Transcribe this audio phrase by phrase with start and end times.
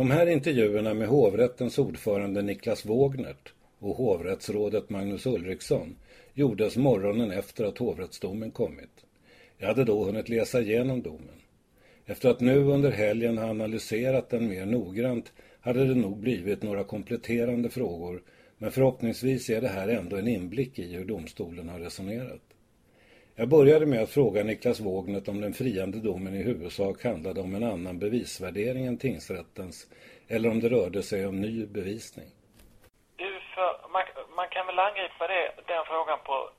[0.00, 5.96] De här intervjuerna med hovrättens ordförande Niklas Wågnert och hovrättsrådet Magnus Ulriksson
[6.34, 9.04] gjordes morgonen efter att hovrättsdomen kommit.
[9.58, 11.40] Jag hade då hunnit läsa igenom domen.
[12.06, 16.84] Efter att nu under helgen ha analyserat den mer noggrant hade det nog blivit några
[16.84, 18.22] kompletterande frågor
[18.58, 22.49] men förhoppningsvis är det här ändå en inblick i hur domstolen har resonerat.
[23.36, 27.54] Jag började med att fråga Niklas Wågnet om den friande domen i huvudsak handlade om
[27.54, 29.86] en annan bevisvärdering än tingsrättens
[30.28, 32.28] eller om det rörde sig om ny bevisning.
[33.16, 34.02] Du, för, man,
[34.36, 36.50] man kan väl angripa det, den frågan på,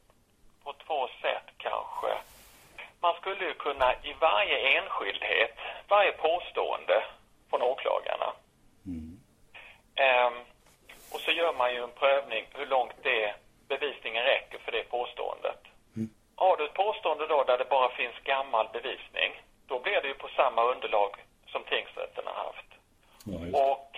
[0.64, 2.12] på två sätt kanske.
[3.02, 5.56] Man skulle ju kunna i varje enskildhet,
[5.88, 7.04] varje påstående
[7.50, 8.30] från åklagarna.
[8.86, 9.20] Mm.
[10.08, 10.36] Um,
[11.14, 13.36] och så gör man ju en prövning hur långt det
[13.68, 15.62] bevisningen räcker för det påståendet.
[16.44, 19.32] Har du ett påstående då där det bara finns gammal bevisning,
[19.68, 21.12] då blir det ju på samma underlag
[21.52, 22.70] som tingsrätten har haft.
[23.26, 23.40] Ja,
[23.72, 23.90] och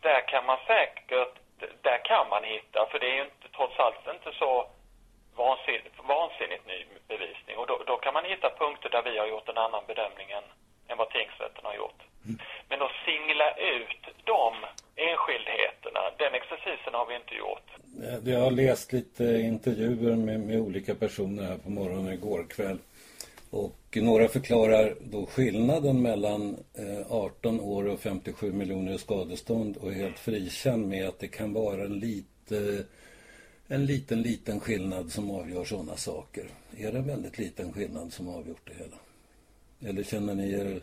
[0.00, 1.34] där kan man säkert,
[1.82, 4.50] där kan man hitta, för det är ju inte, trots allt inte så
[5.36, 7.56] vansinnigt, vansinnigt ny bevisning.
[7.60, 10.46] Och då, då, kan man hitta punkter där vi har gjort en annan bedömning än,
[10.88, 12.00] än vad tingsrätten har gjort.
[12.24, 12.38] Mm.
[12.68, 14.50] Men att singla ut de
[14.96, 17.68] enskildheterna, den exercisen har vi inte gjort.
[18.24, 22.78] Jag har läst lite intervjuer med, med olika personer här på morgonen igår kväll.
[23.50, 29.90] Och några förklarar då skillnaden mellan eh, 18 år och 57 miljoner i skadestånd och
[29.90, 32.84] är helt frikänd med att det kan vara en lite
[33.68, 36.46] en liten, liten skillnad som avgör sådana saker.
[36.76, 38.96] Är det en väldigt liten skillnad som avgjort det hela?
[39.90, 40.80] Eller känner ni er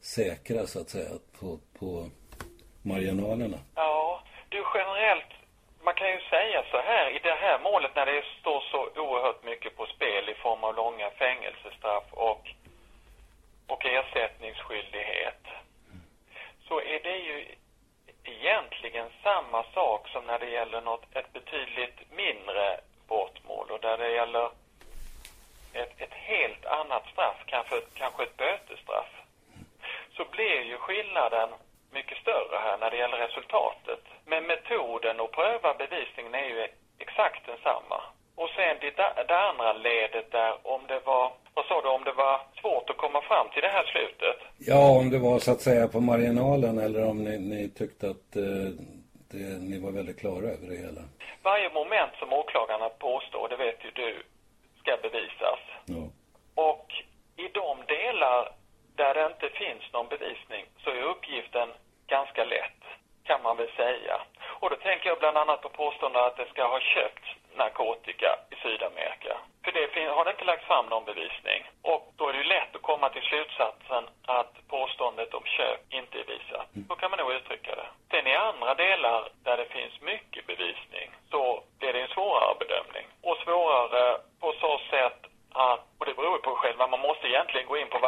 [0.00, 2.10] säkra så att säga på, på
[2.82, 3.58] marginalerna?
[3.74, 5.32] Ja, du generellt,
[5.90, 9.42] man kan ju säga så här, i det här målet när det står så oerhört
[9.42, 12.48] mycket på spel i form av långa fängelsestraff och,
[13.66, 15.44] och ersättningsskyldighet,
[16.68, 17.46] så är det ju
[18.24, 24.10] egentligen samma sak som när det gäller något, ett betydligt mindre brottmål och där det
[24.10, 24.50] gäller
[25.72, 29.12] ett, ett helt annat straff, kanske, kanske ett bötesstraff,
[30.16, 31.48] så blir ju skillnaden
[31.98, 34.02] mycket större här när det gäller resultatet.
[34.30, 36.68] Men metoden att pröva bevisningen är ju
[36.98, 38.00] exakt densamma.
[38.40, 38.90] Och sen det,
[39.28, 42.96] det andra ledet där, om det var, vad sa du, om det var svårt att
[42.96, 44.36] komma fram till det här slutet?
[44.58, 48.36] Ja, om det var så att säga på marginalen eller om ni, ni tyckte att
[48.36, 48.68] eh,
[49.30, 51.02] det, ni var väldigt klara över det hela.
[51.42, 54.22] Varje moment som åklagarna påstår, det vet ju du,
[54.80, 55.60] ska bevisas.
[55.84, 56.02] Ja.
[56.54, 56.86] Och
[57.36, 58.52] i de delar
[59.00, 61.68] där det inte finns någon bevisning så är uppgiften
[62.06, 62.82] ganska lätt,
[63.24, 64.20] kan man väl säga.
[64.60, 68.56] Och då tänker jag bland annat på påståendet att det ska ha köpts narkotika i
[68.62, 69.32] Sydamerika.
[69.64, 71.60] För det har det inte lagts fram någon bevisning.
[71.82, 76.20] Och då är det ju lätt att komma till slutsatsen att påståendet om köp inte
[76.20, 76.66] är visat.
[76.88, 77.88] Så kan man nog uttrycka det.
[78.10, 83.06] Sen i andra delar där det finns mycket bevisning så blir det en svårare bedömning.
[83.22, 87.76] Och svårare på så sätt att, och det beror på själva, man måste egentligen gå
[87.78, 87.98] in på,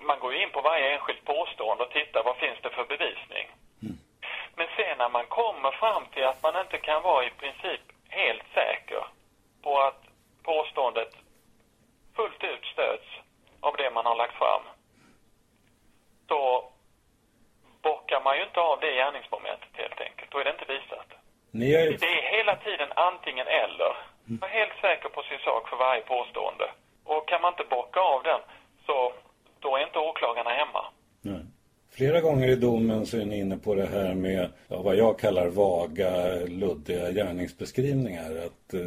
[0.00, 3.46] man går in på varje enskilt påstående och titta vad finns det för bevisning.
[3.82, 3.98] Mm.
[4.56, 8.44] Men sen när man kommer fram till att man inte kan vara i princip helt
[8.54, 9.04] säker
[9.62, 10.02] på att
[10.42, 11.12] påståendet
[12.16, 13.08] fullt ut stöds
[13.60, 14.62] av det man har lagt fram,
[16.26, 16.70] då
[17.82, 20.30] bockar man ju inte av det gärningsmomentet helt enkelt.
[20.30, 21.08] Då är det inte visat.
[21.52, 21.98] Är...
[21.98, 23.96] Det är hela tiden antingen eller.
[24.40, 26.70] Man är helt säker på sin sak för varje påstående.
[27.12, 28.40] Och kan man inte bocka av den
[28.86, 29.12] så
[29.60, 30.84] då är inte åklagarna hemma.
[31.22, 31.44] Nej.
[31.90, 35.18] Flera gånger i domen så är ni inne på det här med ja, vad jag
[35.18, 36.10] kallar vaga,
[36.46, 38.30] luddiga gärningsbeskrivningar.
[38.46, 38.80] Att eh,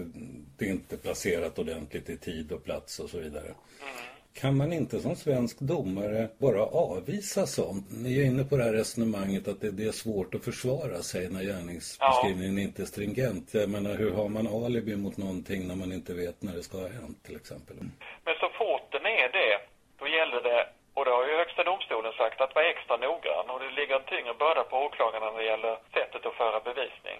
[0.58, 3.46] det inte är placerat ordentligt i tid och plats och så vidare.
[3.46, 4.13] Mm.
[4.42, 7.86] Kan man inte som svensk domare bara avvisa sånt?
[8.04, 11.24] Ni är inne på det här resonemanget att det, det är svårt att försvara sig
[11.34, 12.64] när gärningsbeskrivningen ja.
[12.68, 13.46] inte är stringent.
[13.62, 16.76] Jag menar, hur har man alibi mot någonting när man inte vet när det ska
[16.86, 17.78] ha hänt till exempel?
[18.26, 19.52] Men så fort den är det,
[20.00, 20.62] då gäller det,
[20.98, 23.48] och det har ju Högsta domstolen sagt, att vara extra noggrann.
[23.54, 27.18] Och det ligger en tyngre börda på åklagarna när det gäller sättet att föra bevisning.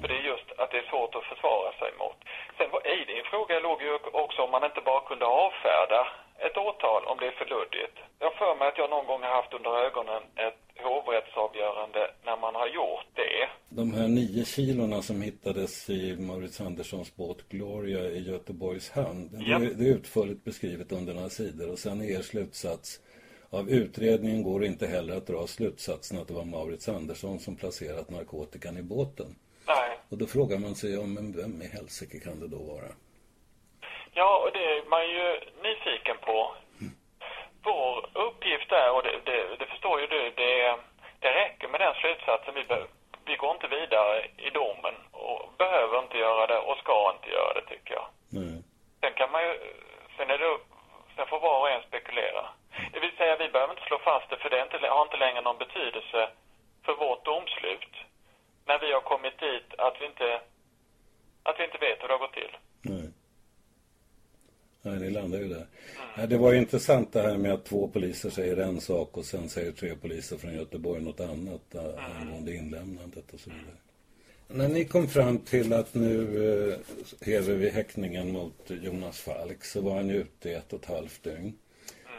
[0.00, 2.18] För det är just att det är svårt att försvara sig mot.
[2.56, 2.68] Sen
[2.98, 6.00] i din fråga låg ju också om man inte bara kunde avfärda
[6.50, 7.96] ett åtal om det är för luddigt.
[8.18, 12.54] Jag för mig att jag någon gång har haft under ögonen ett hovrättsavgörande när man
[12.54, 13.48] har gjort det.
[13.68, 19.28] De här nio kilorna som hittades i Maurits Anderssons båt Gloria i Göteborgs hamn.
[19.32, 23.00] Det, det är utförligt beskrivet under några sidor och sen är er slutsats
[23.52, 28.10] av utredningen går inte heller att dra slutsatsen att det var Maurits Andersson som placerat
[28.10, 29.26] narkotikan i båten.
[29.66, 29.90] Nej.
[30.10, 32.90] Och då frågar man sig, ja, men vem i helsike kan det då vara?
[34.20, 35.26] Ja, och det är man ju
[35.62, 36.38] nyfiken på.
[37.62, 37.94] Vår
[38.26, 40.76] uppgift är, och det, det, det förstår ju du, det,
[41.22, 41.94] det räcker med den
[42.26, 42.62] alltså vi,
[43.24, 47.52] vi går inte vidare i domen och behöver inte göra det och ska inte göra
[47.54, 48.06] det tycker jag.
[48.28, 48.62] Nej.
[49.00, 49.52] Sen kan man ju,
[50.16, 50.58] sen är det
[51.16, 52.44] sen får var och en spekulera.
[52.92, 55.40] Det vill säga vi behöver inte slå fast det för det inte, har inte längre
[55.40, 56.20] någon betydelse
[56.84, 57.94] för vårt domslut
[58.66, 60.40] när vi har kommit dit att vi inte,
[61.42, 62.56] att vi inte vet hur det har gått till.
[62.82, 63.08] Nej.
[64.82, 65.66] Nej, ni landar ju där.
[66.16, 69.24] Ja, det var ju intressant det här med att två poliser säger en sak och
[69.24, 73.76] sen säger tre poliser från Göteborg något annat eh, angående inlämnandet och så vidare.
[74.48, 76.22] När ni kom fram till att nu
[76.70, 76.78] eh,
[77.26, 81.22] häver vi häktningen mot Jonas Falk så var han ute i ett och ett halvt
[81.22, 81.52] dygn.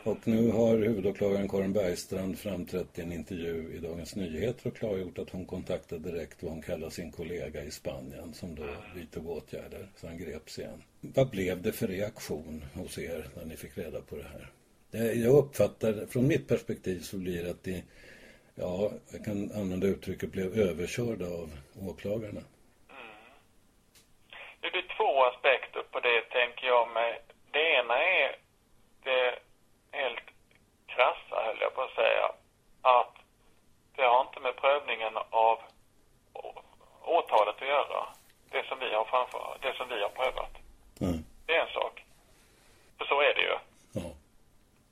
[0.03, 5.19] Och nu har huvudåklagaren Karin Bergstrand framträtt i en intervju i Dagens Nyheter och klargjort
[5.19, 8.63] att hon kontaktade direkt vad hon kallar sin kollega i Spanien som då
[8.95, 10.83] vidtog åtgärder så han greps igen.
[11.01, 14.50] Vad blev det för reaktion hos er när ni fick reda på det här?
[15.13, 17.83] Jag uppfattar, från mitt perspektiv så blir det att det,
[18.56, 21.50] ja, jag kan använda uttrycket, blev överkörda av
[21.89, 22.42] åklagarna.
[22.89, 23.15] Mm.
[24.62, 27.21] Det är två aspekter på det, tänker jag mig.
[27.51, 28.36] Det ena är
[29.03, 29.39] det
[29.92, 30.25] helt
[30.88, 32.31] krassa, höll jag på att säga,
[32.81, 33.15] att
[33.95, 35.60] det har inte med prövningen av
[37.01, 38.07] åtalet att göra.
[38.51, 40.53] Det som vi har framför, det som vi har prövat.
[41.01, 41.25] Mm.
[41.45, 42.03] Det är en sak.
[42.98, 43.57] För så är det ju.
[44.01, 44.13] Mm.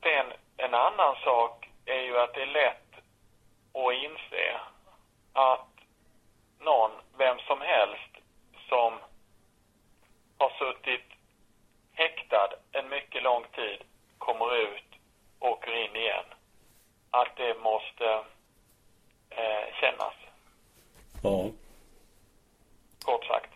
[0.04, 2.92] Sen, en annan sak är ju att det är lätt
[3.74, 4.60] att inse
[5.34, 5.70] att
[6.60, 8.14] någon, vem som helst,
[8.70, 8.94] som
[10.38, 11.06] har suttit
[11.94, 13.80] häktad en mycket lång tid
[14.18, 14.90] kommer ut
[15.40, 16.26] åker in igen.
[17.12, 18.24] Att det måste
[19.30, 20.14] eh, kännas.
[21.24, 21.46] Ja.
[23.02, 23.50] Kort sagt.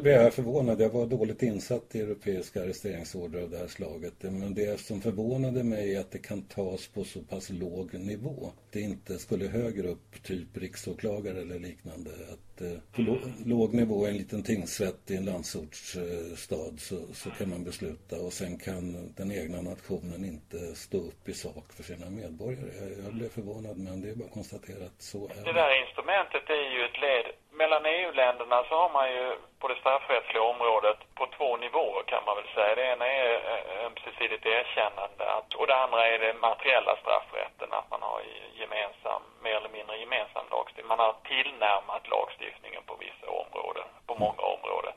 [0.00, 0.80] Själv är jag förvånad.
[0.80, 4.14] Jag var dåligt insatt i europeiska arresteringsorder av det här slaget.
[4.22, 8.52] Men det som förvånade mig är att det kan tas på så pass låg nivå.
[8.72, 12.10] Det inte skulle högre upp, typ riksåklagare eller liknande.
[12.10, 17.48] Att eh, på låg nivå i en liten tingsrätt i en landsortsstad så, så kan
[17.50, 22.10] man besluta och sen kan den egna nationen inte stå upp i sak för sina
[22.10, 22.70] medborgare.
[22.80, 25.42] Jag, jag blev förvånad men det är bara att konstatera att så är det.
[25.44, 29.26] Det där instrumentet är ju ett led mellan EU-länderna så har man ju
[29.60, 32.74] på det straffrättsliga området på två nivåer kan man väl säga.
[32.74, 35.24] Det ena är eh, ömsesidigt erkännande
[35.58, 38.20] och det andra är den materiella straffrätten, att man har
[38.60, 40.92] gemensam, mer eller mindre gemensam lagstiftning.
[40.94, 44.94] Man har tillnärmat lagstiftningen på vissa områden, på många områden.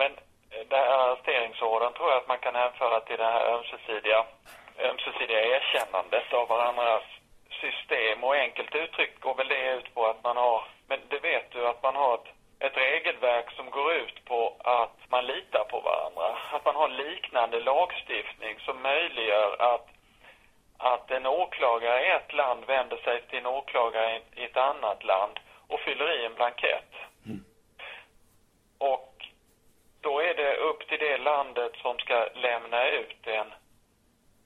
[0.00, 0.10] Men
[0.50, 4.20] eh, det här arresteringsordern tror jag att man kan hänföra till det här ömsesidiga,
[4.90, 7.06] ömsesidiga erkännandet av varandras
[7.64, 10.62] system och enkelt uttryckt går väl det ut på att man har
[10.92, 12.28] men det vet du att man har ett,
[12.58, 16.38] ett regelverk som går ut på att man litar på varandra.
[16.52, 19.86] Att man har liknande lagstiftning som möjliggör att,
[20.76, 25.40] att en åklagare i ett land vänder sig till en åklagare i ett annat land
[25.68, 26.92] och fyller i en blankett.
[27.26, 27.44] Mm.
[28.78, 29.26] Och
[30.00, 33.52] då är det upp till det landet som ska lämna ut en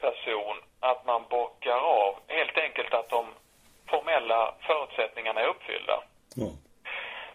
[0.00, 3.26] person att man bockar av, helt enkelt att de
[3.86, 6.02] formella förutsättningarna är uppfyllda.
[6.36, 6.50] Ja.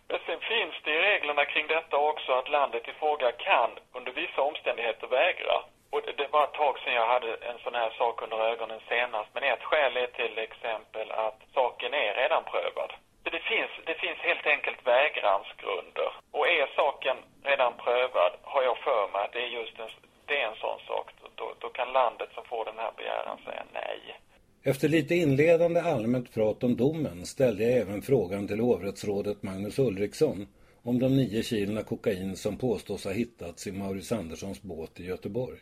[0.08, 4.12] Men sen finns det i reglerna kring detta också att landet i fråga kan under
[4.12, 5.58] vissa omständigheter vägra.
[5.92, 9.30] Och det, var ett tag sedan jag hade en sån här sak under ögonen senast.
[9.34, 12.92] Men ett skäl är till exempel att saken är redan prövad.
[13.24, 16.12] Så det finns, det finns helt enkelt vägransgrunder.
[16.32, 19.90] Och är saken redan prövad har jag för mig att det är just en,
[20.26, 21.08] det är en sån sak.
[21.36, 24.16] Då, då kan landet som får den här begäran säga nej.
[24.64, 30.48] Efter lite inledande allmänt prat om domen ställde jag även frågan till hovrättsrådet Magnus Ulriksson
[30.82, 35.58] om de nio kilona kokain som påstås ha hittats i Maurice Anderssons båt i Göteborg.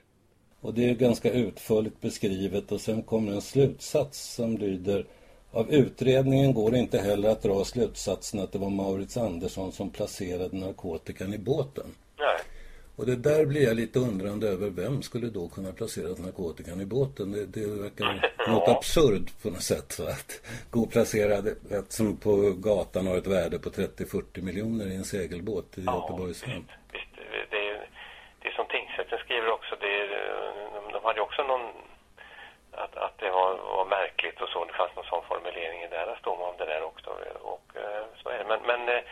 [0.61, 5.05] Och det är ganska utförligt beskrivet och sen kommer en slutsats som lyder
[5.51, 9.89] av utredningen går det inte heller att dra slutsatsen att det var Maurits Andersson som
[9.89, 11.85] placerade narkotikan i båten.
[12.99, 14.69] Och det där blir jag lite undrande över.
[14.69, 17.31] Vem skulle då kunna placera narkotikan i båten?
[17.31, 18.07] Det, det verkar
[18.53, 19.91] något absurt på något sätt.
[19.91, 20.29] Så att
[20.73, 21.35] gå och placera
[21.77, 22.33] ett som på
[22.69, 26.67] gatan har ett värde på 30-40 miljoner i en segelbåt i ja, Göteborgs hamn.
[27.51, 27.87] Det, är,
[28.39, 29.73] det är som tingsrätten skriver också.
[29.83, 30.09] Det är,
[30.93, 31.65] de hade också någon
[32.83, 34.65] att, att det var, var märkligt och så.
[34.65, 37.09] Det fanns någon sån formulering i deras dom om det där också.
[37.53, 38.47] Och, eh, så är det.
[38.51, 39.03] Men, men eh,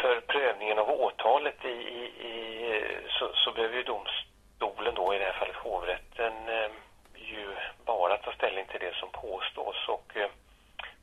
[0.00, 5.24] för prövningen av åtalet i, i, i så, så behöver ju domstolen då i det
[5.24, 6.70] här fallet hovrätten eh,
[7.14, 7.46] ju
[7.84, 10.30] bara ta ställning till det som påstås och eh,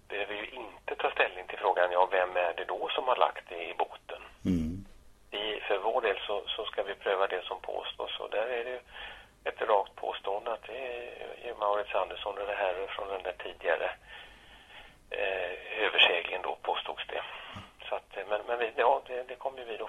[0.09, 3.49] behöver ju inte ta ställning till frågan ja vem är det då som har lagt
[3.49, 4.21] det i båten.
[4.45, 4.85] Mm.
[5.31, 8.63] I, för vår del så, så ska vi pröva det som påstås och där är
[8.63, 8.79] det
[9.49, 10.77] ett rakt påstående att det
[11.49, 13.91] är Maurits Andersson och det här från den där tidigare
[15.09, 16.55] eh, överseglingen då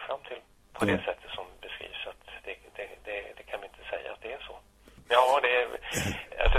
[0.06, 0.40] fram till
[0.72, 0.96] på mm.
[0.96, 2.02] det sättet som beskrivs.
[2.04, 4.56] Så att det, det, det, det, kan vi inte säga att det är så.
[5.08, 5.66] Ja, det är,
[6.42, 6.58] alltså,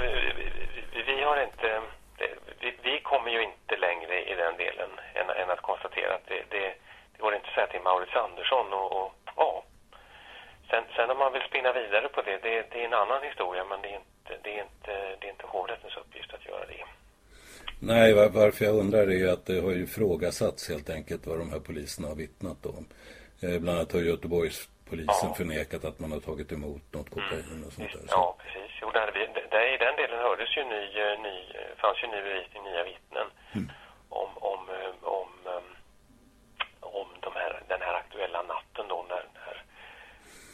[0.94, 1.82] vi, vi har inte,
[2.60, 6.44] vi, vi, kommer ju inte längre i den delen än, än att konstatera att det,
[6.50, 6.76] det,
[7.14, 9.64] det går inte att säga till Maurits Andersson och, och ja.
[10.70, 13.64] Sen, sen om man vill spinna vidare på det, det, det är en annan historia
[13.64, 16.84] men det är inte, det är inte, det är inte hovrättens uppgift att göra det.
[17.88, 21.40] Nej, var, varför jag undrar är ju att det har ju ifrågasatts helt enkelt vad
[21.40, 22.86] de här poliserna har vittnat om.
[23.42, 25.34] Eh, bland annat har Göteborgs polisen ja.
[25.34, 28.08] förnekat att man har tagit emot något kokain och sånt där.
[28.08, 28.16] Så.
[28.18, 28.72] Ja, precis.
[28.82, 29.08] Jo, där,
[29.52, 31.36] där, I den delen hördes ju ny, eh, ny,
[31.82, 33.72] fanns ju ny bevisning, nya vittnen mm.
[34.10, 35.64] om, om, eh, om, eh,
[36.80, 39.58] om de här, den här aktuella natten då när, när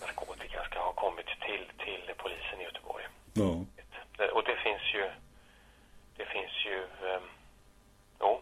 [0.01, 3.05] narkotikan ska ha kommit till, till polisen i Göteborg.
[3.33, 3.51] Ja.
[4.35, 5.05] Och det finns ju,
[6.17, 6.77] det finns ju,
[8.19, 8.41] jo,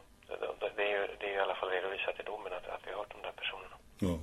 [0.59, 2.91] det, det, är ju, det är i alla fall redovisat i domen att, att vi
[2.91, 3.77] har hört de där personerna.
[3.99, 4.19] Ja.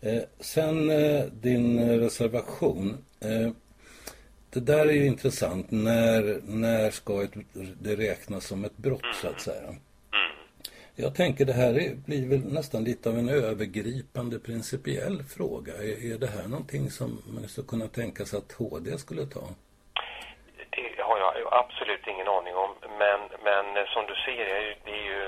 [0.00, 3.04] Eh, sen eh, din reservation.
[3.20, 3.52] Eh,
[4.52, 5.70] det där är ju intressant.
[5.70, 7.34] När, när ska ett,
[7.80, 9.74] det räknas som ett brott så att säga?
[10.98, 15.72] Jag tänker det här är, blir väl nästan lite av en övergripande principiell fråga.
[15.72, 19.44] Är, är det här någonting som man skulle kunna tänka sig att HD skulle ta?
[20.96, 22.70] Det har jag absolut ingen aning om.
[22.98, 24.44] Men, men som du ser,
[24.84, 25.22] det är ju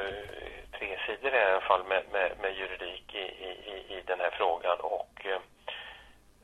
[0.78, 4.80] tre sidor i alla fall med, med, med juridik i, i, i den här frågan
[4.80, 5.40] och eh,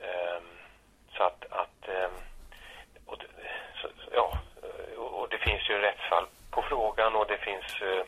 [0.09, 0.49] ehm,
[1.17, 2.11] så att, att eh,
[3.07, 3.25] och,
[3.83, 4.39] så, ja,
[4.97, 8.05] och det finns ju rättsfall på frågan och det finns eh,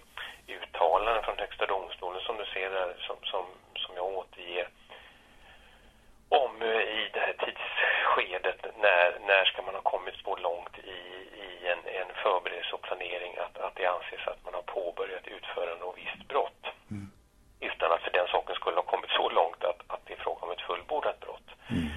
[0.47, 4.68] uttalanden från Högsta domstolen som du ser där som, som, som jag återger
[6.28, 11.15] om eh, i det här tidsskedet när, när ska man ha kommit så långt i,
[11.57, 15.85] i en, en förberedelse och planering att, att det anses att man har påbörjat utförande
[15.85, 16.65] av visst brott.
[16.91, 17.11] Mm.
[17.61, 20.41] Utan att för den saken skulle ha kommit så långt att, att det är fråga
[20.43, 21.49] om ett fullbordat brott.
[21.71, 21.89] Mm.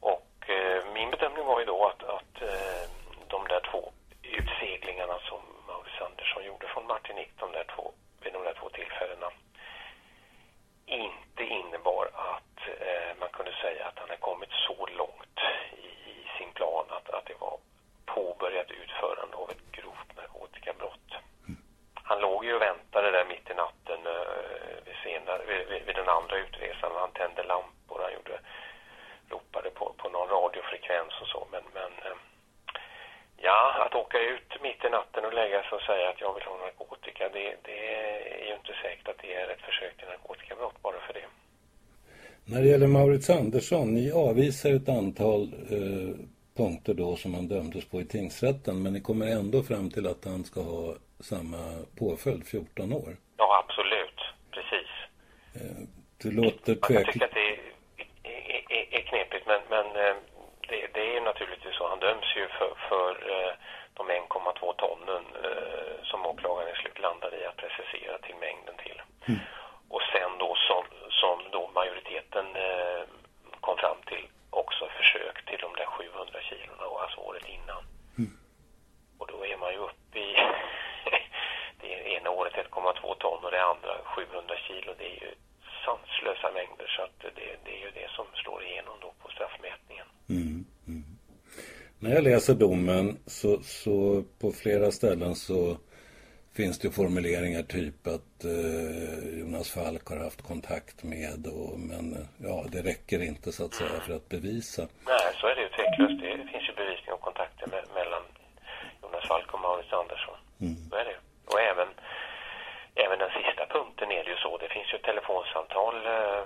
[0.00, 2.84] Och eh, min bedömning var ju då att, att eh,
[3.28, 8.42] de där två utseglingarna som Maurice Andersson gjorde från Martinique de där två, vid de
[8.42, 9.30] där två tillfällena
[10.88, 15.38] inte innebar att eh, man kunde säga att han har kommit så långt
[15.72, 17.58] i, i sin plan att, att det var
[18.06, 21.10] påbörjat utförande av ett grovt narkotikabrott.
[21.48, 21.60] Mm.
[21.94, 26.08] Han låg ju och väntade där mitt i natten eh, vid, senare, vid, vid, den
[26.08, 26.92] andra utresan.
[26.94, 28.40] Han tände lampor, han gjorde,
[29.30, 31.46] ropade på, på någon radiofrekvens och så.
[31.52, 32.18] Men, men eh,
[33.36, 35.32] ja, att åka ut mitt i natten och
[36.08, 37.78] säga att jag vill ha narkotika, det, det
[38.42, 41.26] är ju inte säkert att det är ett försök till narkotikabrott bara för det.
[42.44, 46.14] När det gäller Maurits Andersson, ni avvisar ett antal eh,
[46.56, 50.24] punkter då som han dömdes på i tingsrätten men ni kommer ändå fram till att
[50.24, 51.62] han ska ha samma
[51.98, 53.16] påföljd, 14 år.
[53.36, 54.20] Ja, absolut.
[54.50, 54.90] Precis.
[55.58, 55.82] Eh,
[56.22, 56.90] det låter tvekligt.
[56.90, 57.58] Jag tycker att det är,
[58.22, 60.16] är, är, är knepigt men, men eh,
[60.68, 61.88] det, det, är naturligtvis så.
[61.88, 63.52] Han döms ju för, för eh,
[63.94, 65.24] de 1,2 tonnen
[66.02, 69.02] som åklagaren i slut landade i att precisera till mängden till.
[69.28, 69.40] Mm.
[69.88, 72.46] Och sen då som, som då majoriteten
[73.60, 77.82] kom fram till också försök till de där 700 kilona, alltså året innan.
[78.18, 78.38] Mm.
[79.18, 80.36] Och då är man ju uppe i
[81.80, 84.94] det ena året 1,2 ton och det andra 700 kilo.
[84.98, 85.34] Det är ju
[85.84, 90.06] sanslösa mängder så att det, det är ju det som slår igenom då på straffmätningen.
[90.28, 90.64] Mm.
[90.86, 91.04] Mm.
[91.98, 95.76] När jag läser domen så, så på flera ställen så
[96.56, 102.04] finns det formuleringar typ att eh, Jonas Falk har haft kontakt med och, men
[102.48, 104.82] ja, det räcker inte så att säga för att bevisa.
[105.12, 106.20] Nej, så är det ju tveklöst.
[106.22, 108.24] Det finns ju bevisning och kontakter med, mellan
[109.02, 110.38] Jonas Falk och Maurits Andersson.
[110.60, 110.76] Mm.
[110.90, 111.16] Så är det
[111.52, 111.88] Och även,
[113.04, 114.50] även den sista punkten är det ju så.
[114.62, 116.42] Det finns ju ett telefonsamtal eh,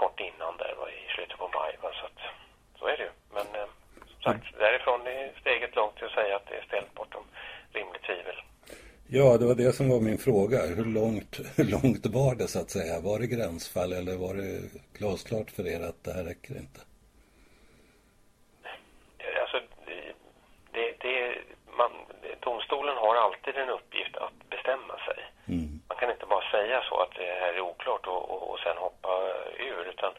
[0.00, 1.72] kort innan där i slutet på maj.
[1.82, 1.90] Va?
[1.98, 2.20] Så, att,
[2.78, 3.12] så är det ju.
[3.36, 3.68] Men eh,
[4.26, 4.60] sagt, mm.
[4.64, 7.24] därifrån är steget långt till att säga att det är ställt bortom
[7.72, 8.38] rimligt tvivel.
[9.06, 10.58] Ja, det var det som var min fråga.
[10.78, 13.00] Hur långt, hur långt var det så att säga?
[13.00, 14.50] Var det gränsfall eller var det
[14.98, 16.80] glasklart för er att det här räcker inte?
[19.42, 19.58] Alltså,
[20.72, 21.14] det, det,
[21.78, 21.92] man,
[22.40, 25.18] domstolen har alltid en uppgift att bestämma sig.
[25.48, 25.80] Mm.
[25.88, 28.76] Man kan inte bara säga så att det här är oklart och, och, och sen
[28.76, 29.12] hoppa
[29.58, 30.12] ur utan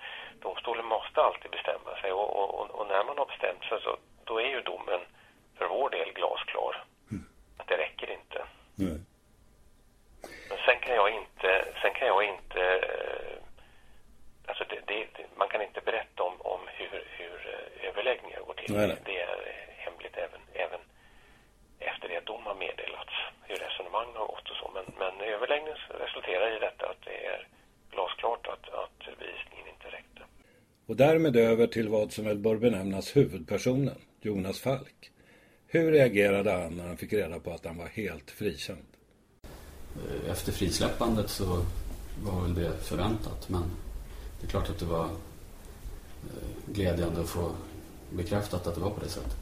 [0.45, 4.33] domstolen måste alltid bestämma sig och, och, och när man har bestämt sig så då
[4.41, 5.01] är ju domen
[5.57, 6.83] för vår del glasklar.
[7.11, 7.25] Mm.
[7.57, 8.39] Att det räcker inte.
[8.75, 8.99] Nej.
[10.49, 11.49] Men sen kan jag inte,
[11.81, 13.37] sen kan jag inte, eh,
[14.47, 18.75] alltså det, det, man kan inte berätta om, om hur, hur eh, överläggningar går till.
[18.75, 18.97] Nej, nej.
[19.05, 19.37] Det är
[19.77, 20.79] hemligt även, även
[21.79, 23.13] efter det att dom har meddelats,
[23.47, 24.71] hur resonemang har gått och så.
[24.73, 27.47] Men, men överläggningen resulterar i detta att det är
[27.91, 29.65] glasklart att, att bevisning
[30.95, 35.11] Och därmed över till vad som väl bör benämnas huvudpersonen, Jonas Falk.
[35.67, 38.85] Hur reagerade han när han fick reda på att han var helt frikänd?
[39.43, 41.65] Eh, efter frisläppandet så
[42.23, 43.63] var väl det förväntat men
[44.39, 47.51] det är klart att det var eh, glädjande att få
[48.09, 49.37] bekräftat att det var på det sättet.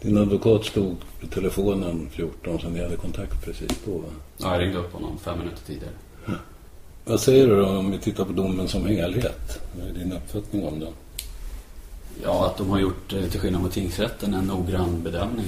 [0.00, 4.08] Din advokat stod på telefonen 14 så ni hade kontakt precis då va?
[4.36, 5.94] Ja, jag ringde upp honom fem minuter tidigare.
[7.06, 9.60] Vad säger du då om vi tittar på domen som helhet?
[9.78, 10.92] Vad är din uppfattning om den?
[12.22, 15.46] Ja, att de har gjort, eh, till skillnad mot tingsrätten, en noggrann bedömning.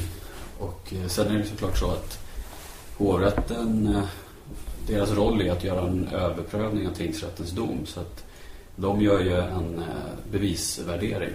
[0.59, 2.19] Och eh, sen är det såklart så att
[2.97, 4.03] hovrätten, eh,
[4.87, 7.87] deras roll är att göra en överprövning av tingsrättens dom.
[7.87, 8.25] Så att
[8.77, 9.83] de gör ju en
[10.33, 11.35] bevisvärdering.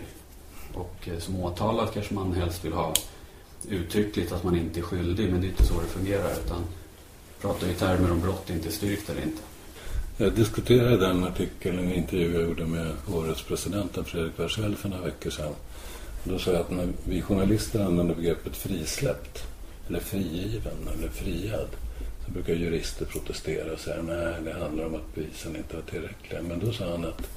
[0.74, 2.94] Och som åtalad kanske man helst vill ha
[3.70, 6.32] uttryckligt att man inte är skyldig, men det är inte så det fungerar.
[6.46, 6.64] Utan
[7.42, 9.42] pratar i termer om brott inte är styrkt eller inte.
[10.18, 14.90] Jag diskuterade den artikeln i en intervju jag gjorde med årets presidenten Fredrik Wersäll för
[14.90, 15.54] några veckor sedan.
[16.24, 19.44] Då sa jag att när vi journalister använder begreppet frisläppt
[19.88, 21.68] eller frigiven eller friad
[22.26, 26.42] så brukar jurister protestera och säga nej det handlar om att bevisen inte var tillräckliga.
[26.42, 27.30] Men då sa han att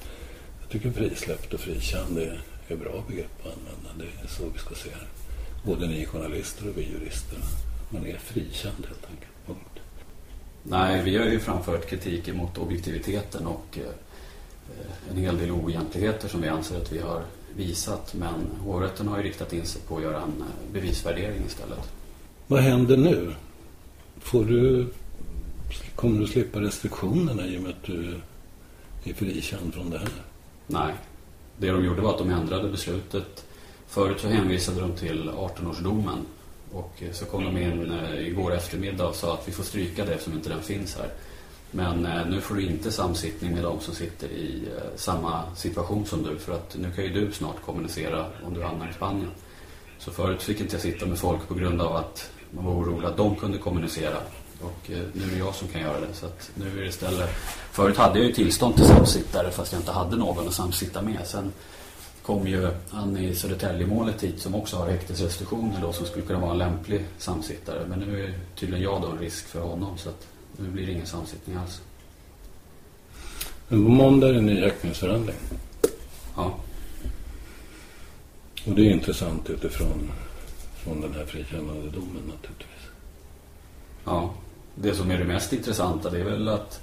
[0.61, 3.89] jag tycker frisläppt och frikänd är, är bra begrepp att använda.
[3.97, 5.07] Det är så vi ska se det.
[5.65, 7.39] Både ni journalister och vi jurister.
[7.89, 9.34] Man är frikänd helt enkelt.
[10.69, 16.41] Nej, vi har ju framfört kritik mot objektiviteten och eh, en hel del oegentligheter som
[16.41, 17.21] vi anser att vi har
[17.55, 18.13] visat.
[18.13, 21.91] Men hovrätten har ju riktat in sig på att göra en eh, bevisvärdering istället.
[22.47, 23.33] Vad händer nu?
[24.19, 24.87] Får du,
[25.95, 28.19] kommer du slippa restriktionerna i och med att du
[29.03, 30.09] är frikänd från det här?
[30.67, 30.93] Nej.
[31.57, 33.45] Det de gjorde var att de ändrade beslutet.
[33.87, 36.17] Förut så hänvisade de till 18-årsdomen
[36.75, 40.05] och eh, så kom de in eh, igår eftermiddag och sa att vi får stryka
[40.05, 41.09] det eftersom inte den finns här.
[41.71, 44.63] Men eh, nu får du inte samsittning med de som sitter i
[44.95, 46.37] samma situation som du.
[46.37, 49.31] För att nu kan ju du snart kommunicera om du hamnar i Spanien.
[49.99, 53.07] Så förut fick inte jag sitta med folk på grund av att man var orolig
[53.07, 54.17] att de kunde kommunicera.
[54.61, 56.13] Och nu är det jag som kan göra det.
[56.13, 57.29] Så att nu är det istället...
[57.71, 61.19] Förut hade jag ju tillstånd till samsittare fast jag inte hade någon att samsitta med.
[61.25, 61.51] Sen
[62.25, 66.51] kom ju han i Södertäljemålet hit som också har häktesrestriktioner då som skulle kunna vara
[66.51, 67.85] en lämplig samsittare.
[67.87, 70.91] Men nu är tydligen jag då en risk för honom så att nu blir det
[70.91, 71.81] ingen samsittning alls.
[73.67, 75.35] Men på måndag är det en ny häktningsförhandling.
[76.35, 76.55] Ja.
[78.65, 80.11] Och det är intressant utifrån
[80.75, 82.89] från den här frikännande domen naturligtvis.
[84.05, 84.33] Ja,
[84.75, 86.81] det som är det mest intressanta det är väl att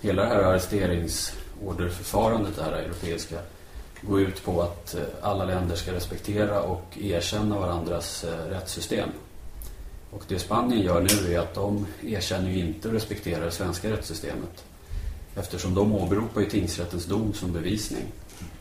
[0.00, 3.36] hela det här arresteringsorderförfarandet, det här europeiska
[4.02, 9.08] gå ut på att eh, alla länder ska respektera och erkänna varandras eh, rättssystem.
[10.10, 13.90] Och det Spanien gör nu är att de erkänner ju inte och respekterar det svenska
[13.90, 14.64] rättssystemet.
[15.36, 18.04] Eftersom de åberopar ju tingsrättens dom som bevisning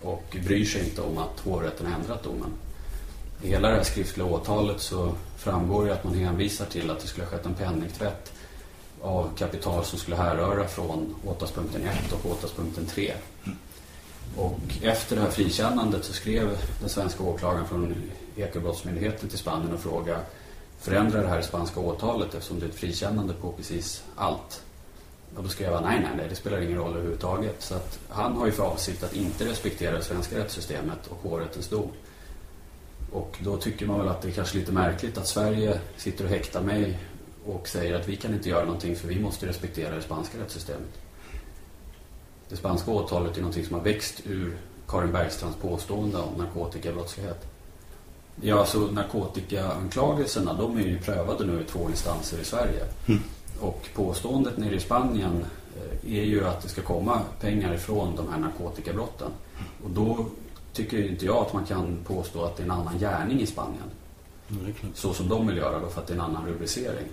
[0.02, 2.52] och bryr sig inte om att hovrätten har ändrat domen.
[3.44, 7.08] I hela det här skriftliga åtalet så framgår det att man hänvisar till att det
[7.08, 8.32] skulle ha skett en penningtvätt
[9.02, 13.14] av kapital som skulle härröra från åtalspunkten 1 och åtalspunkten 3.
[14.38, 17.96] Och efter det här frikännandet så skrev den svenska åklagaren från
[18.36, 20.20] Ekobrottsmyndigheten till Spanien och frågade
[20.80, 24.64] förändrar det här spanska åtalet eftersom det är ett frikännande på precis allt.
[25.36, 27.56] Och då skrev han nej, nej, nej, det spelar ingen roll överhuvudtaget.
[27.62, 31.68] Så att han har ju för avsikt att inte respektera det svenska rättssystemet och hovrättens
[31.68, 31.92] dom.
[33.12, 36.30] Och då tycker man väl att det är kanske lite märkligt att Sverige sitter och
[36.30, 37.00] häktar mig
[37.46, 41.09] och säger att vi kan inte göra någonting för vi måste respektera det spanska rättssystemet.
[42.50, 44.58] Det spanska åtalet är något som har växt ur
[44.88, 47.48] Karin Bergstrands påstående om narkotikabrottslighet.
[48.42, 52.84] Ja, alltså narkotikaanklagelserna, de är ju prövade nu i två instanser i Sverige.
[53.06, 53.22] Mm.
[53.60, 55.46] Och påståendet nere i Spanien
[55.78, 59.32] eh, är ju att det ska komma pengar ifrån de här narkotikabrotten.
[59.84, 60.26] Och då
[60.74, 63.84] tycker inte jag att man kan påstå att det är en annan gärning i Spanien.
[64.50, 67.08] Mm, så som de vill göra då, för att det är en annan rubricering.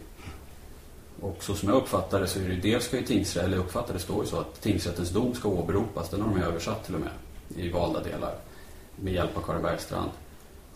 [1.21, 3.95] Och så som jag uppfattar det så är det dels ska ju tingsrätten, eller uppfattar
[3.95, 6.11] det står ju så att tingsrättens dom ska åberopas.
[6.11, 7.11] Den har de översatt till och med
[7.57, 8.35] i valda delar
[8.97, 10.11] med hjälp av Karin Bergstrand.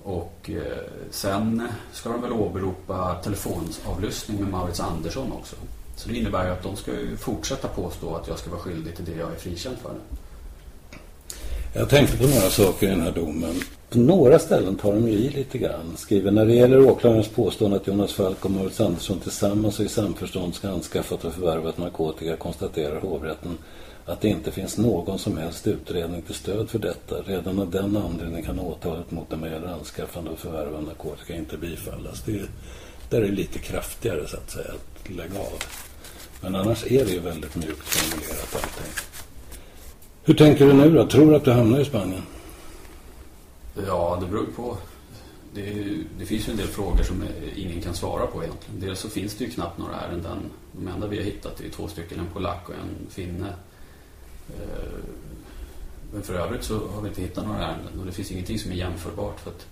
[0.03, 0.62] Och eh,
[1.11, 5.57] sen ska de väl åberopa telefonavlyssning med Maurits Andersson också.
[5.96, 8.96] Så det innebär ju att de ska ju fortsätta påstå att jag ska vara skyldig
[8.96, 9.94] till det jag är frikänd för.
[11.74, 13.61] Jag tänkte på några saker i den här domen.
[13.90, 15.96] På några ställen tar de i lite grann.
[15.96, 19.88] Skriver när det gäller åklagarens påstående att Jonas Falk och Maurits Andersson tillsammans och i
[19.88, 23.59] samförstånd ska anskaffat och förvärvat narkotika konstaterar hovrätten
[24.05, 27.14] att det inte finns någon som helst utredning till stöd för detta.
[27.26, 31.35] Redan av den anledningen kan åtalet mot dem vad gäller anskaffande och förvärv av narkotika
[31.35, 32.22] inte bifallas.
[32.26, 32.46] Det är,
[33.11, 35.59] där är det lite kraftigare så att säga att lägga av.
[36.40, 38.92] Men annars är det ju väldigt mjukt formulerat allting.
[40.24, 41.07] Hur tänker du nu då?
[41.07, 42.22] Tror du att du hamnar i Spanien?
[43.74, 44.76] Ja, det beror på.
[45.54, 47.24] Det, det, finns ju en del frågor som
[47.56, 48.80] ingen kan svara på egentligen.
[48.80, 50.38] Dels så finns det ju knappt några ärenden.
[50.72, 53.48] De enda vi har hittat är två stycken, en polack och en finne.
[54.48, 54.98] Eh,
[56.12, 58.70] men för övrigt så har vi inte hittat några ärenden och det finns ingenting som
[58.70, 59.40] är jämförbart.
[59.40, 59.66] För att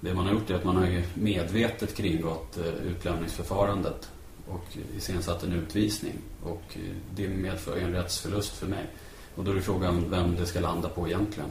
[0.00, 4.10] det man har gjort är att man har medvetet kringgått eh, utlämningsförfarandet
[4.48, 6.14] och iscensatt en utvisning.
[6.42, 6.80] Och eh,
[7.14, 8.86] det medför en rättsförlust för mig.
[9.34, 11.50] Och då är det frågan vem det ska landa på egentligen.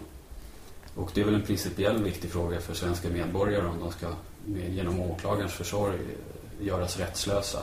[0.96, 4.08] Och det är väl en principiell viktig fråga för svenska medborgare om de ska
[4.70, 7.62] genom åklagarens försorg eh, göras rättslösa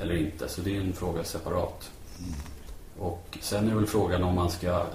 [0.00, 0.48] eller inte.
[0.48, 1.90] Så det är en fråga separat.
[2.98, 4.86] Och sen är väl frågan om man ska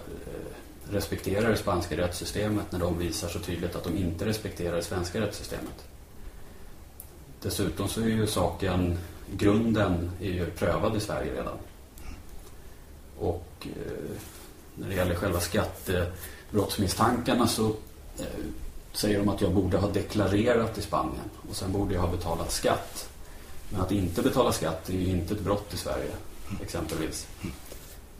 [0.92, 5.22] respekterar det spanska rättssystemet när de visar så tydligt att de inte respekterar det svenska
[5.22, 5.86] rättssystemet.
[7.42, 8.98] Dessutom så är ju saken,
[9.36, 11.58] grunden är ju prövad i Sverige redan.
[13.20, 14.12] Och eh,
[14.76, 15.40] när det gäller själva
[16.52, 17.66] brottsmisstankarna så
[18.20, 18.26] eh,
[18.94, 22.52] säger de att jag borde ha deklarerat i Spanien och sen borde jag ha betalat
[22.52, 23.10] skatt.
[23.70, 26.12] Men att inte betala skatt är ju inte ett brott i Sverige,
[26.62, 27.28] exempelvis.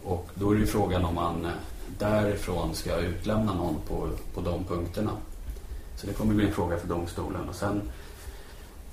[0.04, 1.52] Och då är det ju frågan om man eh,
[2.00, 5.12] därifrån ska utlämna någon på, på de punkterna.
[5.96, 7.50] Så det kommer bli en fråga för domstolen.
[7.50, 7.82] Och sen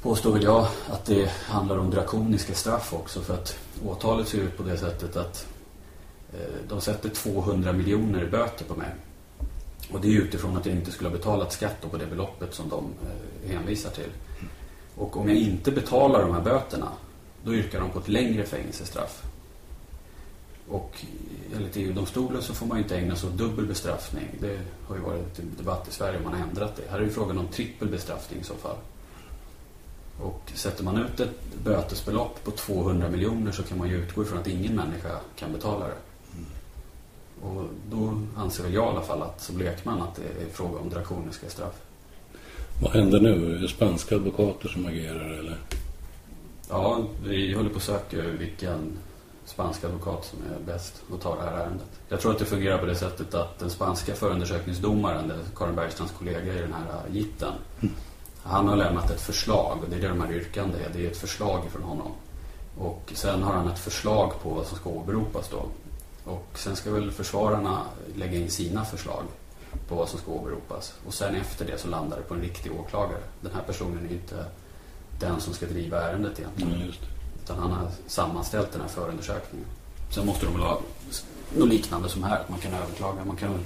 [0.03, 4.57] påstår väl jag att det handlar om drakoniska straff också för att åtalet ser ut
[4.57, 5.47] på det sättet att
[6.33, 8.89] eh, de sätter 200 miljoner i böter på mig.
[9.93, 12.69] Och det är utifrån att jag inte skulle ha betalat skatt på det beloppet som
[12.69, 14.11] de eh, hänvisar till.
[14.95, 16.89] Och om jag inte betalar de här böterna
[17.45, 19.23] då yrkar de på ett längre fängelsestraff.
[20.69, 21.05] Och
[21.57, 24.29] enligt EU-domstolen så får man inte ägna sig åt dubbel bestraffning.
[24.41, 26.83] Det har ju varit en debatt i Sverige om man har ändrat det.
[26.91, 28.77] Här är det frågan om trippel bestraffning i så fall.
[30.21, 34.39] Och sätter man ut ett bötesbelopp på 200 miljoner så kan man ju utgå ifrån
[34.39, 35.97] att ingen människa kan betala det.
[37.43, 40.79] Och då anser väl jag i alla fall att som lekman att det är fråga
[40.79, 41.75] om drakoniska straff.
[42.83, 43.57] Vad händer nu?
[43.57, 45.59] Är det spanska advokater som agerar eller?
[46.69, 48.99] Ja, vi håller på att söka vilken
[49.45, 51.87] spansk advokat som är bäst att ta det här ärendet.
[52.09, 56.55] Jag tror att det fungerar på det sättet att den spanska förundersökningsdomaren, Karin Bergstrands kollega
[56.55, 57.95] i den här gitten, mm.
[58.43, 60.91] han har lämnat ett förslag och det är det de här yrkandena är.
[60.93, 62.13] Det är ett förslag från honom.
[62.79, 65.67] Och sen har han ett förslag på vad som ska åberopas då.
[66.25, 67.83] Och sen ska väl försvararna
[68.17, 69.25] lägga in sina förslag
[69.89, 70.95] på vad som ska åberopas.
[71.07, 73.23] Och sen efter det så landar det på en riktig åklagare.
[73.41, 74.45] Den här personen är inte
[75.21, 76.75] den som ska driva ärendet egentligen.
[76.75, 76.93] Mm,
[77.45, 79.69] utan han har sammanställt den här förundersökningen.
[80.11, 80.81] Sen måste de väl ha
[81.57, 83.25] något liknande som här, att man kan överklaga.
[83.25, 83.61] Man kan,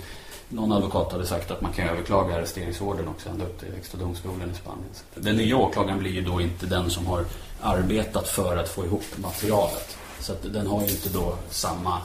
[0.49, 4.51] någon advokat hade sagt att man kan överklaga arresteringsordern också ända upp till Högsta domstolen
[4.51, 4.91] i Spanien.
[5.15, 7.25] Den nya åklagaren blir ju då inte den som har
[7.61, 9.97] arbetat för att få ihop materialet.
[10.21, 11.99] Så att den har ju inte då samma,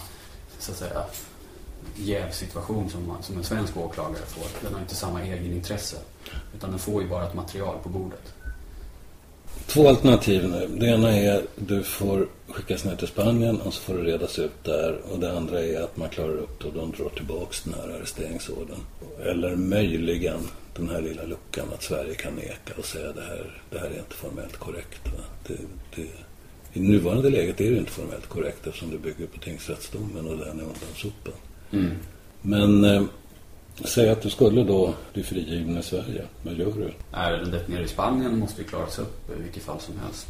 [0.63, 1.03] så att säga,
[1.95, 4.45] jävsituation som, som en svensk åklagare får.
[4.61, 5.97] Den har inte samma egenintresse.
[6.55, 8.33] Utan den får ju bara ett material på bordet.
[9.67, 10.67] Två alternativ nu.
[10.67, 14.39] Det ena är att du får skickas ner till Spanien och så får du redas
[14.39, 15.01] ut där.
[15.11, 17.95] Och det andra är att man klarar upp det och de drar tillbaks den här
[17.95, 18.79] arresteringsordern.
[19.25, 20.39] Eller möjligen
[20.75, 23.99] den här lilla luckan att Sverige kan neka och säga det här, det här är
[23.99, 25.01] inte formellt korrekt.
[25.47, 25.57] Det,
[25.95, 26.07] det,
[26.73, 30.59] i nuvarande läget är det inte formellt korrekt eftersom det bygger på tingsrättsdomen och den
[30.59, 31.33] är undansopen.
[31.71, 31.91] Mm.
[32.41, 33.03] Men eh,
[33.75, 36.25] Säg att du skulle då bli frigiven i Sverige.
[36.41, 36.93] Vad gör du?
[37.11, 40.27] Ärendet nere i Spanien måste ju klaras upp i vilket fall som helst.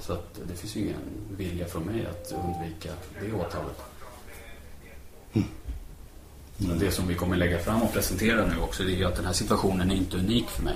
[0.00, 0.96] Så att det finns ju ingen
[1.36, 3.76] vilja från mig att undvika det åtalet.
[5.32, 5.48] Mm.
[6.64, 6.78] Mm.
[6.78, 9.24] Det som vi kommer lägga fram och presentera nu också det är ju att den
[9.24, 10.74] här situationen är inte unik för mig.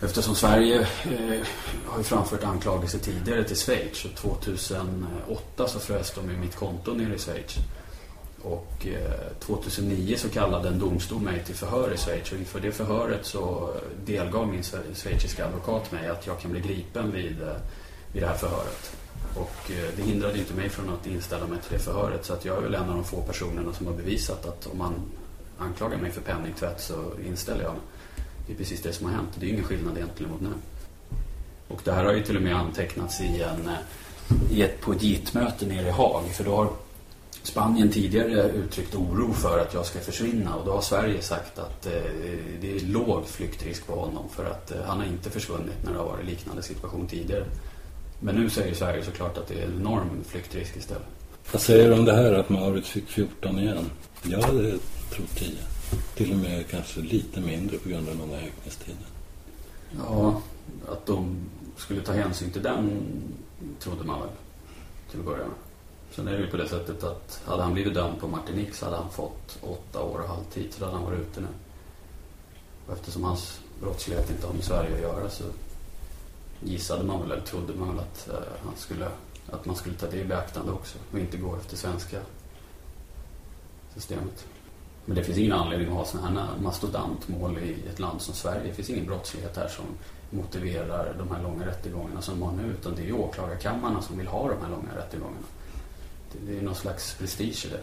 [0.00, 1.46] Eftersom Sverige eh,
[1.86, 6.94] har ju framfört anklagelser tidigare till Schweiz och 2008 så frös de i mitt konto
[6.94, 7.56] nere i Schweiz.
[8.42, 12.72] Och eh, 2009 så kallade en domstol mig till förhör i Schweiz och inför det
[12.72, 14.62] förhöret så delgav min
[14.94, 17.56] schweiziska advokat mig att jag kan bli gripen vid, eh,
[18.12, 18.92] vid det här förhöret.
[19.34, 22.44] Och eh, det hindrade inte mig från att inställa mig till det förhöret så att
[22.44, 24.94] jag är väl en av de få personerna som har bevisat att om man
[25.58, 26.94] anklagar mig för penningtvätt så
[27.26, 27.82] inställer jag mig.
[28.48, 29.28] Det är precis det som har hänt.
[29.34, 30.52] Det är ingen skillnad egentligen mot nu.
[31.68, 34.92] Och det här har ju till och med antecknats i, en, eh, i ett på
[34.92, 36.24] nere i Haag.
[36.24, 36.70] För då har
[37.42, 41.86] Spanien tidigare uttryckt oro för att jag ska försvinna och då har Sverige sagt att
[41.86, 41.92] eh,
[42.60, 45.98] det är låg flyktrisk på honom för att eh, han har inte försvunnit när det
[45.98, 47.44] har varit liknande situation tidigare.
[48.20, 51.06] Men nu säger Sverige såklart att det är en enorm flyktrisk istället.
[51.52, 53.90] Vad säger du om det här att Maurits fick 14 igen?
[54.22, 54.70] Jag hade
[55.10, 55.48] trott 10.
[56.14, 59.04] Till och med kanske lite mindre på grund av långa häktningstiden.
[59.96, 60.42] Ja,
[60.88, 61.36] att de
[61.76, 63.02] skulle ta hänsyn till den
[63.78, 64.28] trodde man väl
[65.10, 65.56] till att börja med.
[66.10, 68.84] Sen är det ju på det sättet att hade han blivit dömd på Martinique så
[68.84, 71.48] hade han fått åtta år och halvtid så då hade han varit ute nu.
[72.86, 75.44] Och eftersom hans brottslighet inte har med Sverige att göra så
[76.60, 79.08] gissade man väl, eller trodde man väl att, eh, han skulle,
[79.50, 82.20] att man skulle ta det i beaktande också och inte gå efter svenska
[83.94, 84.46] systemet.
[85.08, 88.62] Men det finns ingen anledning att ha sådana här mastodantmål i ett land som Sverige.
[88.66, 89.84] Det finns ingen brottslighet här som
[90.30, 94.26] motiverar de här långa rättegångarna som man nu utan det är ju åklagarkammarna som vill
[94.26, 95.46] ha de här långa rättegångarna.
[96.46, 97.80] Det är någon slags prestige i det.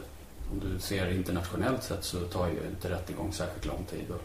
[0.52, 4.10] Om du ser internationellt sett så tar ju inte rättegång särskilt lång tid.
[4.10, 4.22] Och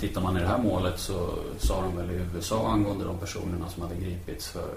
[0.00, 3.68] tittar man i det här målet så sa de väl i USA angående de personerna
[3.68, 4.74] som hade gripits för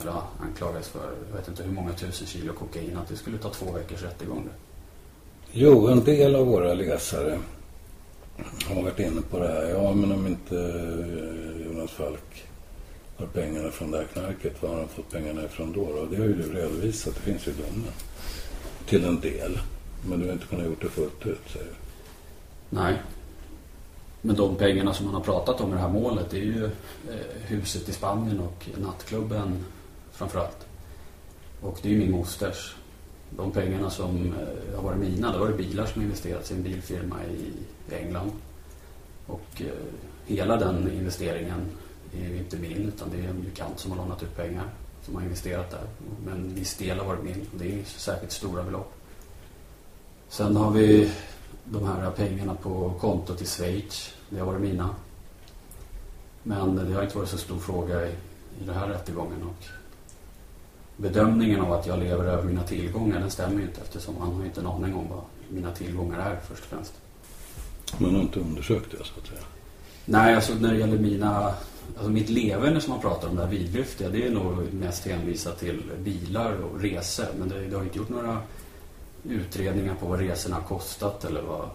[0.00, 3.50] eller anklagades för, jag vet inte hur många tusen kilo kokain, att det skulle ta
[3.50, 4.48] två veckors rättegång.
[5.52, 7.38] Jo, en del av våra läsare
[8.64, 9.68] har varit inne på det här.
[9.68, 12.44] Ja, men om inte eh, Jonas Falk
[13.16, 15.80] har pengarna från det här knarket, var har han fått pengarna ifrån då?
[15.80, 17.92] Och det har ju du redovisat, det finns ju domen.
[18.86, 19.60] Till en del.
[20.08, 21.72] Men du har inte kunnat gjort det fullt ut, säger du.
[22.70, 22.94] Nej.
[24.22, 26.64] Men de pengarna som man har pratat om i det här målet det är ju
[26.64, 26.70] eh,
[27.46, 29.64] huset i Spanien och nattklubben
[30.12, 30.66] framförallt.
[31.60, 32.74] Och det är ju min mosters.
[33.36, 36.62] De pengarna som eh, har varit mina, det var det bilar som investerats i en
[36.62, 37.52] bilfirma i
[37.94, 38.32] England.
[39.26, 39.66] Och eh,
[40.26, 41.60] hela den investeringen
[42.14, 44.64] är ju inte min utan det är en bekant som har lånat ut pengar
[45.02, 45.86] som har investerat där.
[46.24, 48.92] Men en viss del har varit min och det är inte särskilt stora belopp.
[50.28, 51.10] Sen har vi
[51.64, 54.14] de här pengarna på kontot i Schweiz.
[54.28, 54.94] Det har varit mina.
[56.42, 58.10] Men det har inte varit så stor fråga i,
[58.60, 59.42] i den här rättegången.
[59.42, 59.79] Och
[61.00, 64.44] bedömningen av att jag lever över mina tillgångar den stämmer ju inte eftersom han har
[64.44, 66.92] inte en aning om vad mina tillgångar är först och främst.
[67.98, 69.40] Man har inte undersökt det så att säga?
[70.04, 71.54] Nej, alltså när det gäller mina...
[71.96, 75.58] Alltså mitt levande som man pratar om, det här vidlyftiga, det är nog mest hänvisat
[75.58, 77.26] till bilar och resor.
[77.38, 78.38] Men det, det har inte gjort några
[79.24, 81.68] utredningar på vad resorna har kostat eller vad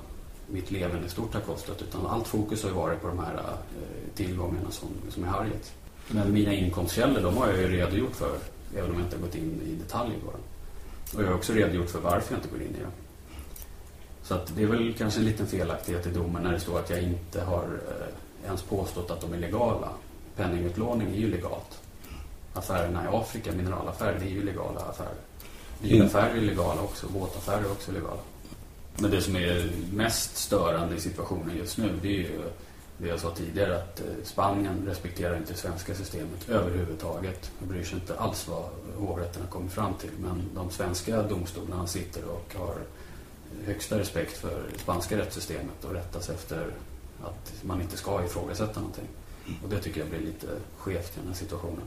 [0.48, 1.82] mitt levande i stort har kostat.
[1.82, 5.74] Utan allt fokus har ju varit på de här eh, tillgångarna som, som är Harriet.
[6.08, 8.38] Men mina inkomstkällor, de har jag ju redogjort för.
[8.76, 10.42] Även om jag inte har gått in i detalj på den.
[11.18, 12.92] Och jag har också redogjort för varför jag inte går in i den.
[14.24, 16.90] Så att det är väl kanske en liten felaktighet i domen när det står att
[16.90, 19.90] jag inte har eh, ens påstått att de är legala.
[20.36, 21.82] Penningutlåning är ju legalt.
[22.54, 25.18] Affärerna i Afrika, mineralaffärer, det är ju legala affärer.
[25.82, 28.22] Bilaffärer är legala också, båtaffärer är också legala.
[28.98, 32.42] Men det som är mest störande i situationen just nu det är ju
[32.98, 37.52] det jag sa tidigare att eh, Spanien respekterar inte det svenska systemet överhuvudtaget.
[37.60, 40.12] De bryr sig inte alls vad hovrätterna kommer fram till.
[40.20, 42.76] Men de svenska domstolarna sitter och har
[43.66, 46.68] högsta respekt för det spanska rättssystemet och rättas efter
[47.24, 49.08] att man inte ska ifrågasätta någonting.
[49.64, 51.84] Och det tycker jag blir lite skevt i den här situationen.